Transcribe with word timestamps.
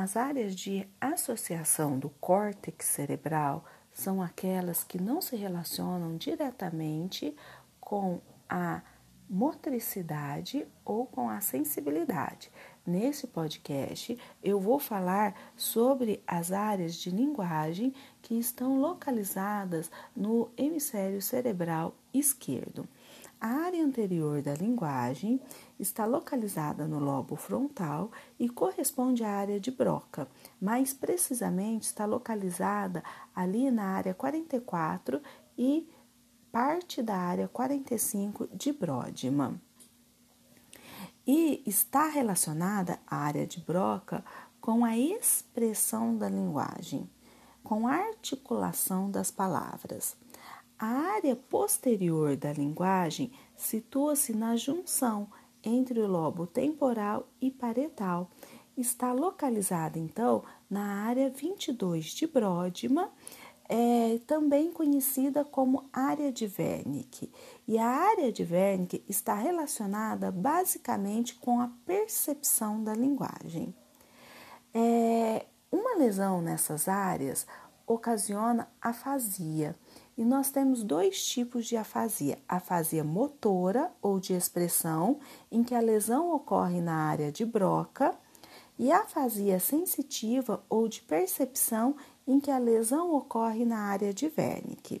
As 0.00 0.16
áreas 0.16 0.54
de 0.54 0.88
associação 1.00 1.98
do 1.98 2.08
córtex 2.08 2.86
cerebral 2.86 3.64
são 3.92 4.22
aquelas 4.22 4.84
que 4.84 4.96
não 4.96 5.20
se 5.20 5.34
relacionam 5.34 6.16
diretamente 6.16 7.34
com 7.80 8.20
a 8.48 8.80
motricidade 9.28 10.64
ou 10.84 11.04
com 11.04 11.28
a 11.28 11.40
sensibilidade. 11.40 12.48
Nesse 12.86 13.26
podcast, 13.26 14.16
eu 14.40 14.60
vou 14.60 14.78
falar 14.78 15.34
sobre 15.56 16.22
as 16.28 16.52
áreas 16.52 16.94
de 16.94 17.10
linguagem 17.10 17.92
que 18.22 18.38
estão 18.38 18.80
localizadas 18.80 19.90
no 20.14 20.48
hemisfério 20.56 21.20
cerebral 21.20 21.92
esquerdo. 22.14 22.88
A 23.40 23.46
área 23.46 23.84
anterior 23.84 24.42
da 24.42 24.52
linguagem 24.52 25.40
está 25.78 26.04
localizada 26.04 26.88
no 26.88 26.98
lobo 26.98 27.36
frontal 27.36 28.10
e 28.36 28.48
corresponde 28.48 29.22
à 29.22 29.30
área 29.30 29.60
de 29.60 29.70
Broca. 29.70 30.28
Mais 30.60 30.92
precisamente, 30.92 31.84
está 31.84 32.04
localizada 32.04 33.02
ali 33.32 33.70
na 33.70 33.84
área 33.84 34.12
44 34.12 35.22
e 35.56 35.88
parte 36.50 37.00
da 37.00 37.16
área 37.16 37.46
45 37.46 38.48
de 38.52 38.72
Brodmann. 38.72 39.60
E 41.24 41.62
está 41.64 42.08
relacionada 42.08 42.98
a 43.06 43.18
área 43.18 43.46
de 43.46 43.60
Broca 43.60 44.24
com 44.60 44.84
a 44.84 44.98
expressão 44.98 46.16
da 46.16 46.28
linguagem, 46.28 47.08
com 47.62 47.86
a 47.86 47.94
articulação 47.94 49.08
das 49.08 49.30
palavras. 49.30 50.16
A 50.78 50.86
área 50.86 51.34
posterior 51.34 52.36
da 52.36 52.52
linguagem 52.52 53.32
situa-se 53.56 54.32
na 54.32 54.54
junção 54.54 55.28
entre 55.60 55.98
o 55.98 56.06
lobo 56.06 56.46
temporal 56.46 57.26
e 57.40 57.50
parietal. 57.50 58.30
Está 58.76 59.12
localizada, 59.12 59.98
então, 59.98 60.44
na 60.70 61.02
área 61.02 61.30
22 61.30 62.04
de 62.04 62.28
Brodmann, 62.28 63.08
é, 63.68 64.20
também 64.24 64.70
conhecida 64.70 65.44
como 65.44 65.88
área 65.92 66.30
de 66.30 66.48
Wernicke. 66.56 67.32
E 67.66 67.76
a 67.76 67.84
área 67.84 68.30
de 68.30 68.44
Wernicke 68.44 69.04
está 69.08 69.34
relacionada 69.34 70.30
basicamente 70.30 71.34
com 71.34 71.60
a 71.60 71.72
percepção 71.84 72.84
da 72.84 72.94
linguagem. 72.94 73.74
É, 74.72 75.44
uma 75.72 75.96
lesão 75.96 76.40
nessas 76.40 76.86
áreas 76.86 77.48
ocasiona 77.84 78.70
afasia 78.80 79.74
e 80.18 80.24
nós 80.24 80.50
temos 80.50 80.82
dois 80.82 81.24
tipos 81.24 81.64
de 81.64 81.76
afasia: 81.76 82.38
afasia 82.48 83.04
motora 83.04 83.88
ou 84.02 84.18
de 84.18 84.34
expressão, 84.34 85.20
em 85.50 85.62
que 85.62 85.76
a 85.76 85.80
lesão 85.80 86.34
ocorre 86.34 86.80
na 86.80 87.04
área 87.04 87.30
de 87.30 87.46
Broca, 87.46 88.12
e 88.76 88.90
afasia 88.90 89.60
sensitiva 89.60 90.62
ou 90.68 90.88
de 90.88 91.02
percepção, 91.02 91.94
em 92.26 92.40
que 92.40 92.50
a 92.50 92.58
lesão 92.58 93.14
ocorre 93.14 93.64
na 93.64 93.78
área 93.78 94.12
de 94.12 94.30
Wernicke. 94.36 95.00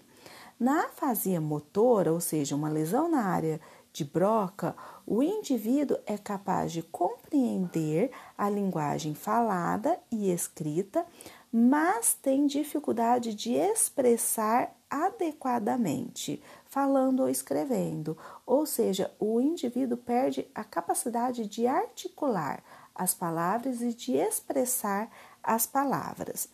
Na 0.58 0.86
afasia 0.86 1.40
motora, 1.40 2.12
ou 2.12 2.20
seja, 2.20 2.54
uma 2.54 2.68
lesão 2.68 3.08
na 3.08 3.24
área 3.24 3.60
de 3.92 4.04
Broca, 4.04 4.76
o 5.06 5.22
indivíduo 5.22 5.96
é 6.06 6.16
capaz 6.16 6.70
de 6.70 6.82
compreender 6.82 8.10
a 8.36 8.48
linguagem 8.48 9.14
falada 9.14 9.98
e 10.10 10.30
escrita, 10.30 11.04
mas 11.52 12.14
tem 12.14 12.46
dificuldade 12.46 13.34
de 13.34 13.54
expressar 13.54 14.74
adequadamente, 14.90 16.42
falando 16.66 17.20
ou 17.20 17.28
escrevendo, 17.28 18.16
ou 18.46 18.66
seja, 18.66 19.10
o 19.18 19.40
indivíduo 19.40 19.96
perde 19.96 20.46
a 20.54 20.64
capacidade 20.64 21.46
de 21.46 21.66
articular 21.66 22.62
as 22.94 23.14
palavras 23.14 23.80
e 23.80 23.94
de 23.94 24.16
expressar 24.16 25.10
as 25.42 25.66
palavras. 25.66 26.48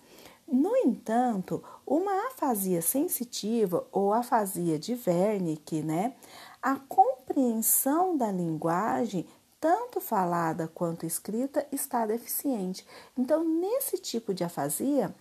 No 0.46 0.76
entanto, 0.76 1.64
uma 1.86 2.28
afasia 2.28 2.82
sensitiva 2.82 3.86
ou 3.90 4.12
afasia 4.12 4.78
de 4.78 4.98
Wernicke, 5.06 5.82
né, 5.82 6.14
a 6.62 6.76
compreensão 6.76 8.16
da 8.16 8.30
linguagem 8.30 9.26
tanto 9.64 9.98
falada 9.98 10.68
quanto 10.68 11.06
escrita, 11.06 11.66
está 11.72 12.04
deficiente. 12.04 12.86
Então, 13.16 13.42
nesse 13.42 13.96
tipo 13.96 14.34
de 14.34 14.44
afasia, 14.44 15.14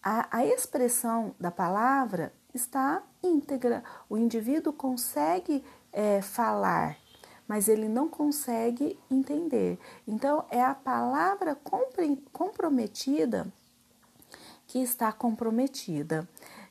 a, 0.00 0.38
a 0.38 0.46
expressão 0.46 1.34
da 1.40 1.50
palavra 1.50 2.32
está 2.54 3.02
íntegra. 3.20 3.82
O 4.08 4.16
indivíduo 4.16 4.72
consegue 4.72 5.64
é, 5.92 6.22
falar, 6.22 6.96
mas 7.48 7.66
ele 7.66 7.88
não 7.88 8.08
consegue 8.08 8.96
entender. 9.10 9.80
Então, 10.06 10.44
é 10.48 10.62
a 10.62 10.76
palavra 10.76 11.58
comprometida 12.30 13.52
que 14.68 14.78
está 14.78 15.10
comprometida. 15.10 16.28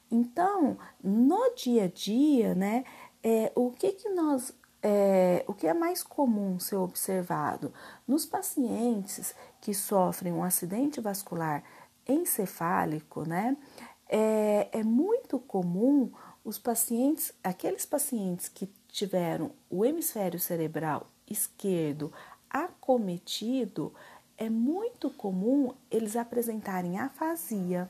Então, 0.10 0.78
no 1.04 1.56
dia 1.56 1.84
a 1.84 1.88
dia, 1.90 2.56
né, 2.56 2.86
é, 3.22 3.52
o 3.54 3.70
que, 3.70 3.92
que 3.92 4.08
nós 4.08 4.54
é, 4.82 5.44
o 5.48 5.54
que 5.54 5.68
é 5.68 5.74
mais 5.74 6.02
comum 6.02 6.60
ser 6.60 6.76
observado 6.76 7.74
nos 8.08 8.26
pacientes 8.26 9.36
que 9.60 9.74
sofrem 9.74 10.34
um 10.34 10.44
acidente 10.44 11.00
vascular 11.00 11.64
encefálico, 12.08 13.28
né? 13.28 13.56
É, 14.10 14.70
é 14.72 14.84
muito 14.84 15.40
comum 15.40 16.12
os 16.44 16.58
pacientes, 16.58 17.32
aqueles 17.44 17.86
pacientes 17.86 18.50
que 18.50 18.68
tiveram 18.88 19.52
o 19.70 19.86
hemisfério 19.86 20.40
cerebral 20.40 21.08
esquerdo 21.30 22.12
acometido, 22.50 23.94
é 24.38 24.50
muito 24.50 25.10
comum 25.10 25.74
eles 25.90 26.16
apresentarem 26.16 27.00
afasia, 27.00 27.90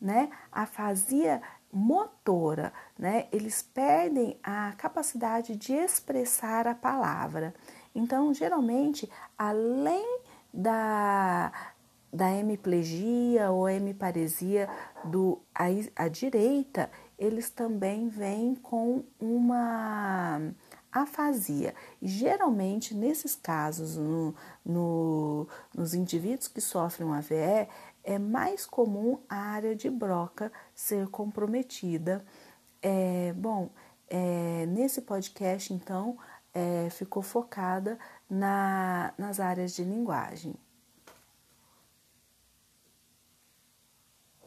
né? 0.00 0.30
Afasia 0.50 1.40
motora, 1.72 2.72
né? 2.98 3.26
Eles 3.32 3.62
perdem 3.62 4.38
a 4.42 4.72
capacidade 4.72 5.56
de 5.56 5.72
expressar 5.72 6.66
a 6.66 6.74
palavra. 6.74 7.54
Então, 7.94 8.34
geralmente, 8.34 9.10
além 9.38 10.20
da, 10.52 11.50
da 12.12 12.30
hemiplegia 12.30 13.50
ou 13.50 13.68
hemiparesia 13.68 14.68
do 15.04 15.40
à, 15.54 15.64
à 15.96 16.08
direita, 16.08 16.90
eles 17.18 17.48
também 17.48 18.08
vêm 18.08 18.54
com 18.54 19.04
uma 19.18 20.52
afasia. 20.92 21.74
E 22.00 22.06
geralmente, 22.06 22.94
nesses 22.94 23.34
casos, 23.34 23.96
no, 23.96 24.34
no, 24.64 25.48
nos 25.74 25.94
indivíduos 25.94 26.48
que 26.48 26.60
sofrem 26.60 27.08
um 27.08 27.14
AVE, 27.14 27.68
é 28.04 28.18
mais 28.18 28.66
comum 28.66 29.18
a 29.28 29.36
área 29.36 29.74
de 29.74 29.88
broca 29.90 30.52
ser 30.74 31.08
comprometida. 31.08 32.24
É, 32.80 33.32
bom, 33.34 33.70
é, 34.08 34.66
nesse 34.66 35.02
podcast, 35.02 35.72
então, 35.72 36.18
é, 36.52 36.88
ficou 36.90 37.22
focada 37.22 37.98
na, 38.28 39.14
nas 39.16 39.40
áreas 39.40 39.74
de 39.74 39.84
linguagem. 39.84 40.54